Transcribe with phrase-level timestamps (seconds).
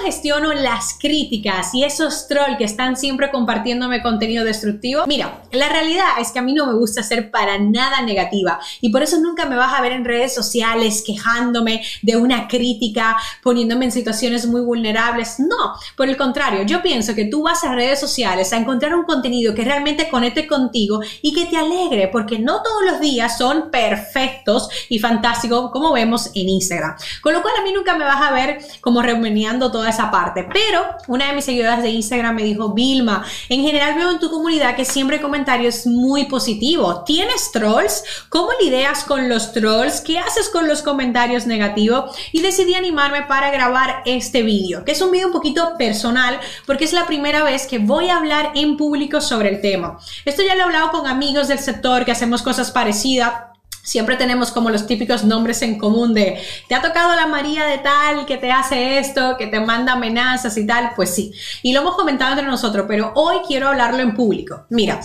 [0.00, 5.04] Gestiono las críticas y esos trolls que están siempre compartiéndome contenido destructivo?
[5.06, 8.90] Mira, la realidad es que a mí no me gusta ser para nada negativa y
[8.90, 13.86] por eso nunca me vas a ver en redes sociales quejándome de una crítica, poniéndome
[13.86, 15.38] en situaciones muy vulnerables.
[15.38, 19.04] No, por el contrario, yo pienso que tú vas a redes sociales a encontrar un
[19.04, 23.70] contenido que realmente conecte contigo y que te alegre, porque no todos los días son
[23.70, 26.96] perfectos y fantásticos como vemos en Instagram.
[27.22, 30.48] Con lo cual a mí nunca me vas a ver como reuniendo toda esa parte.
[30.52, 34.30] Pero una de mis seguidoras de Instagram me dijo, Vilma, en general veo en tu
[34.30, 37.04] comunidad que siempre hay comentarios muy positivos.
[37.04, 38.04] ¿Tienes trolls?
[38.28, 40.00] ¿Cómo lidias con los trolls?
[40.00, 42.16] ¿Qué haces con los comentarios negativos?
[42.32, 46.84] Y decidí animarme para grabar este vídeo, que es un vídeo un poquito personal porque
[46.84, 49.98] es la primera vez que voy a hablar en público sobre el tema.
[50.24, 53.49] Esto ya lo he hablado con amigos del sector que hacemos cosas parecidas
[53.82, 57.78] Siempre tenemos como los típicos nombres en común de, ¿te ha tocado la María de
[57.78, 60.92] tal que te hace esto, que te manda amenazas y tal?
[60.94, 61.32] Pues sí.
[61.62, 64.66] Y lo hemos comentado entre nosotros, pero hoy quiero hablarlo en público.
[64.68, 65.00] Mira,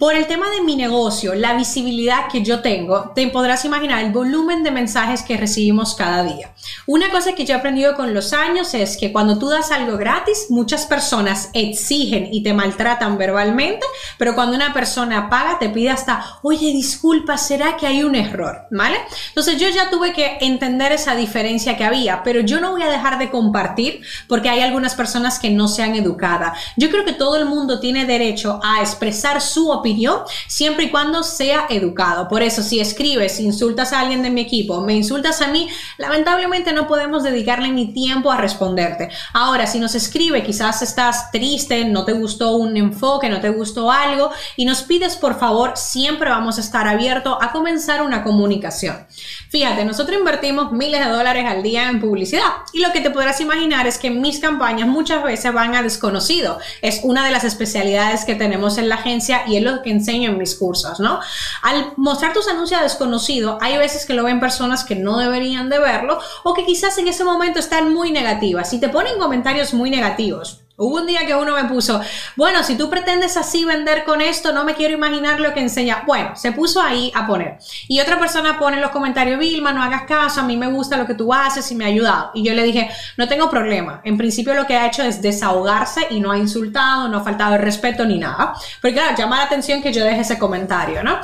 [0.00, 4.12] por el tema de mi negocio, la visibilidad que yo tengo, te podrás imaginar el
[4.12, 6.54] volumen de mensajes que recibimos cada día.
[6.86, 9.98] Una cosa que yo he aprendido con los años es que cuando tú das algo
[9.98, 13.84] gratis, muchas personas exigen y te maltratan verbalmente,
[14.16, 18.68] pero cuando una persona paga, te pide hasta, oye, disculpa, ¿será que hay un error?
[18.70, 18.96] ¿Vale?
[19.28, 22.88] Entonces yo ya tuve que entender esa diferencia que había, pero yo no voy a
[22.88, 26.30] dejar de compartir porque hay algunas personas que no se han educado.
[26.78, 29.89] Yo creo que todo el mundo tiene derecho a expresar su opinión
[30.46, 32.28] siempre y cuando sea educado.
[32.28, 36.72] Por eso, si escribes, insultas a alguien de mi equipo, me insultas a mí, lamentablemente
[36.72, 39.10] no podemos dedicarle ni tiempo a responderte.
[39.32, 43.90] Ahora, si nos escribe, quizás estás triste, no te gustó un enfoque, no te gustó
[43.90, 49.06] algo y nos pides por favor, siempre vamos a estar abiertos a comenzar una comunicación.
[49.50, 53.40] Fíjate, nosotros invertimos miles de dólares al día en publicidad y lo que te podrás
[53.40, 56.58] imaginar es que mis campañas muchas veces van a desconocido.
[56.82, 60.30] Es una de las especialidades que tenemos en la agencia y es lo que enseño
[60.30, 61.20] en mis cursos, ¿no?
[61.62, 65.68] Al mostrar tus anuncios a desconocido, hay veces que lo ven personas que no deberían
[65.68, 69.74] de verlo o que quizás en ese momento están muy negativas y te ponen comentarios
[69.74, 70.59] muy negativos.
[70.80, 72.00] Hubo un día que uno me puso,
[72.36, 76.04] bueno, si tú pretendes así vender con esto, no me quiero imaginar lo que enseña.
[76.06, 77.58] Bueno, se puso ahí a poner.
[77.86, 80.96] Y otra persona pone en los comentarios, Vilma, no hagas caso, a mí me gusta
[80.96, 82.30] lo que tú haces y me ha ayudado.
[82.32, 84.00] Y yo le dije, no tengo problema.
[84.04, 87.56] En principio lo que ha hecho es desahogarse y no ha insultado, no ha faltado
[87.56, 88.54] el respeto ni nada.
[88.80, 91.18] Porque claro, llama la atención que yo deje ese comentario, ¿no?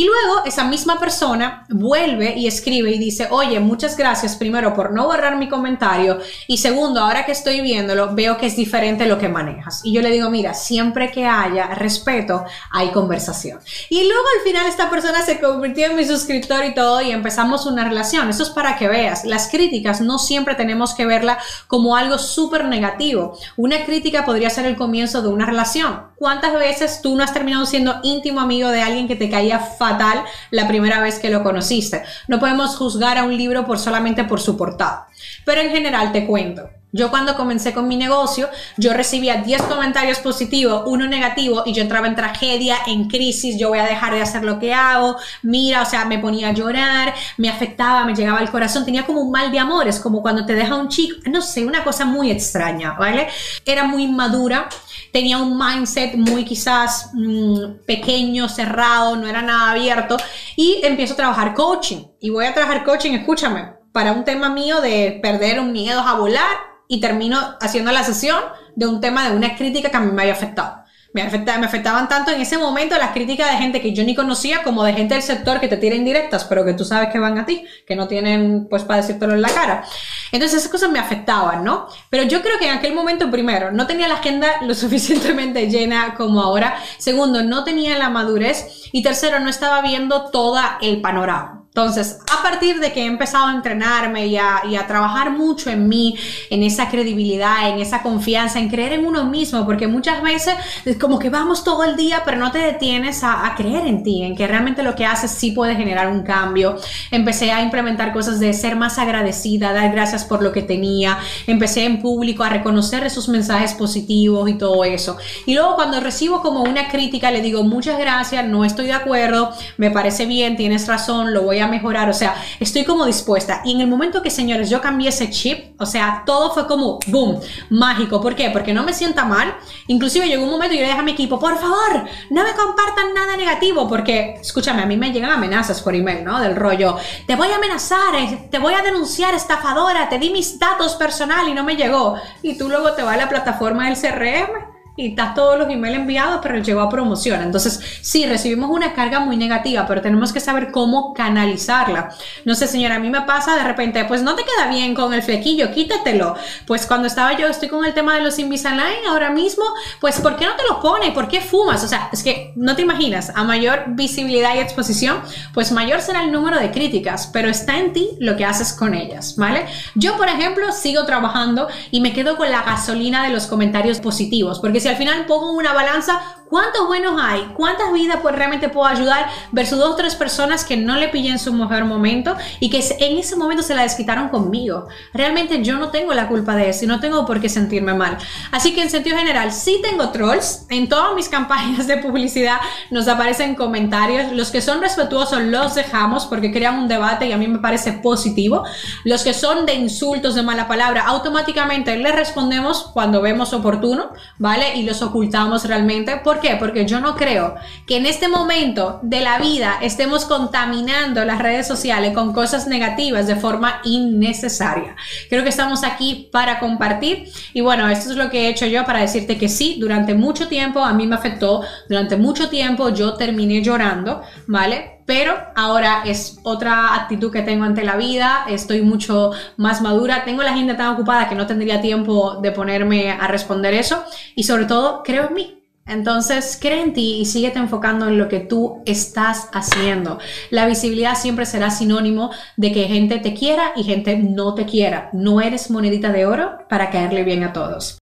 [0.00, 4.92] Y luego esa misma persona vuelve y escribe y dice, oye, muchas gracias primero por
[4.92, 9.18] no borrar mi comentario y segundo, ahora que estoy viéndolo, veo que es diferente lo
[9.18, 9.82] que manejas.
[9.84, 13.60] Y yo le digo, mira, siempre que haya respeto, hay conversación.
[13.90, 17.66] Y luego al final esta persona se convirtió en mi suscriptor y todo y empezamos
[17.66, 18.30] una relación.
[18.30, 21.36] Eso es para que veas, las críticas no siempre tenemos que verla
[21.66, 23.36] como algo súper negativo.
[23.58, 26.09] Una crítica podría ser el comienzo de una relación.
[26.20, 30.22] ¿Cuántas veces tú no has terminado siendo íntimo amigo de alguien que te caía fatal
[30.50, 32.02] la primera vez que lo conociste?
[32.28, 35.08] No podemos juzgar a un libro por solamente por su portada.
[35.46, 36.68] Pero en general te cuento.
[36.92, 41.80] Yo cuando comencé con mi negocio, yo recibía 10 comentarios positivos, uno negativo y yo
[41.80, 45.82] entraba en tragedia, en crisis, yo voy a dejar de hacer lo que hago, mira,
[45.82, 49.30] o sea, me ponía a llorar, me afectaba, me llegaba al corazón, tenía como un
[49.30, 52.94] mal de amores, como cuando te deja un chico, no sé, una cosa muy extraña,
[52.98, 53.28] ¿vale?
[53.64, 54.68] Era muy inmadura,
[55.12, 60.16] tenía un mindset muy quizás mm, pequeño, cerrado, no era nada abierto
[60.56, 64.80] y empiezo a trabajar coaching y voy a trabajar coaching, escúchame, para un tema mío
[64.80, 66.56] de perder un miedo a volar
[66.88, 68.40] y termino haciendo la sesión
[68.76, 70.84] de un tema de una crítica que a mí me había afectado.
[71.12, 74.62] Me, me afectaban tanto en ese momento las críticas de gente que yo ni conocía
[74.62, 77.38] como de gente del sector que te tiran indirectas, pero que tú sabes que van
[77.38, 79.84] a ti, que no tienen pues para decírtelo en la cara.
[80.32, 81.88] Entonces esas cosas me afectaban, ¿no?
[82.10, 86.14] Pero yo creo que en aquel momento, primero, no tenía la agenda lo suficientemente llena
[86.14, 86.76] como ahora.
[86.98, 88.88] Segundo, no tenía la madurez.
[88.92, 91.59] Y tercero, no estaba viendo todo el panorama.
[91.72, 96.16] Entonces, a partir de que he empezado a entrenarme y a, trabajar mucho en mí,
[96.50, 100.98] en esa credibilidad, en esa confianza, en creer en uno mismo, porque muchas veces es
[100.98, 104.24] como que vamos todo el día, pero no te detienes a, a creer en ti,
[104.24, 106.76] en que realmente lo que haces sí puede generar un cambio.
[107.12, 111.18] Empecé a implementar cosas de ser más agradecida, dar gracias por lo que tenía.
[111.46, 115.18] Empecé en público a reconocer esos mensajes positivos y todo eso.
[115.46, 119.52] Y luego cuando recibo como una crítica, le digo muchas gracias, no estoy de acuerdo,
[119.76, 123.62] me parece bien, tienes razón, lo voy a mejorar, o sea, estoy como dispuesta.
[123.64, 126.98] Y en el momento que, señores, yo cambié ese chip, o sea, todo fue como,
[127.06, 127.40] boom,
[127.70, 128.20] mágico.
[128.20, 128.50] ¿Por qué?
[128.50, 129.54] Porque no me sienta mal.
[129.86, 132.52] Inclusive llegó un momento y yo le dije a mi equipo, por favor, no me
[132.52, 136.40] compartan nada negativo, porque, escúchame, a mí me llegan amenazas por email, ¿no?
[136.40, 136.96] Del rollo,
[137.26, 141.50] te voy a amenazar, eh, te voy a denunciar estafadora, te di mis datos personales
[141.50, 142.16] y no me llegó.
[142.42, 145.96] Y tú luego te vas a la plataforma del CRM y estás todos los emails
[145.96, 147.42] enviados, pero llegó a promoción.
[147.42, 152.10] Entonces, sí, recibimos una carga muy negativa, pero tenemos que saber cómo canalizarla.
[152.44, 155.14] No sé, señora, a mí me pasa de repente, pues no te queda bien con
[155.14, 156.34] el flequillo, quítatelo.
[156.66, 159.64] Pues cuando estaba yo, estoy con el tema de los Invisalign ahora mismo,
[160.00, 161.12] pues ¿por qué no te lo pones?
[161.12, 161.82] ¿Por qué fumas?
[161.84, 165.20] O sea, es que no te imaginas, a mayor visibilidad y exposición,
[165.54, 168.94] pues mayor será el número de críticas, pero está en ti lo que haces con
[168.94, 169.66] ellas, ¿vale?
[169.94, 174.58] Yo, por ejemplo, sigo trabajando y me quedo con la gasolina de los comentarios positivos,
[174.60, 177.52] porque si al final pongo una balanza, ¿cuántos buenos hay?
[177.56, 181.38] ¿Cuántas vidas pues realmente puedo ayudar versus dos o tres personas que no le pillen
[181.38, 184.88] su mejor momento y que en ese momento se la desquitaron conmigo?
[185.14, 188.18] Realmente yo no tengo la culpa de eso y no tengo por qué sentirme mal.
[188.50, 190.66] Así que en sentido general, sí tengo trolls.
[190.68, 192.56] En todas mis campañas de publicidad
[192.90, 194.32] nos aparecen comentarios.
[194.32, 197.92] Los que son respetuosos los dejamos porque crean un debate y a mí me parece
[197.92, 198.64] positivo.
[199.04, 204.70] Los que son de insultos, de mala palabra, automáticamente les respondemos cuando vemos oportuno, ¿vale?
[204.74, 206.20] y los ocultamos realmente.
[206.40, 206.56] ¿Por qué?
[206.56, 207.56] Porque yo no creo
[207.86, 213.26] que en este momento de la vida estemos contaminando las redes sociales con cosas negativas
[213.26, 214.96] de forma innecesaria.
[215.28, 218.86] Creo que estamos aquí para compartir y bueno, esto es lo que he hecho yo
[218.86, 223.12] para decirte que sí, durante mucho tiempo a mí me afectó, durante mucho tiempo yo
[223.14, 225.00] terminé llorando, ¿vale?
[225.04, 230.42] pero ahora es otra actitud que tengo ante la vida, estoy mucho más madura, tengo
[230.42, 234.04] la agenda tan ocupada que no tendría tiempo de ponerme a responder eso
[234.36, 235.59] y sobre todo creo en mí.
[235.90, 240.20] Entonces, cree en ti y síguete enfocando en lo que tú estás haciendo.
[240.50, 245.10] La visibilidad siempre será sinónimo de que gente te quiera y gente no te quiera.
[245.12, 247.98] No eres monedita de oro para caerle bien a todos.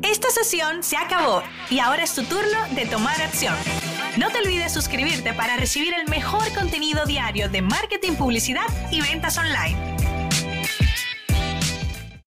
[0.00, 3.54] Esta sesión se acabó y ahora es tu turno de tomar acción.
[4.16, 9.36] No te olvides suscribirte para recibir el mejor contenido diario de marketing, publicidad y ventas
[9.36, 10.15] online.